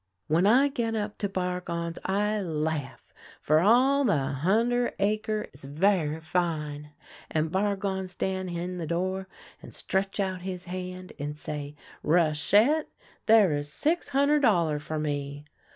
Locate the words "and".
7.29-7.51, 9.61-9.75, 11.19-11.37